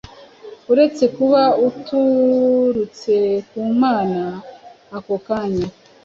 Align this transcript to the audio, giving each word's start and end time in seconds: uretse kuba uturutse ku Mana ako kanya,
uretse 0.71 1.03
kuba 1.15 1.41
uturutse 1.67 3.15
ku 3.49 3.59
Mana 3.81 4.23
ako 4.97 5.15
kanya, 5.25 5.67